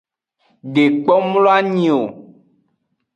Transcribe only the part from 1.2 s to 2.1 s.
mloanyi o.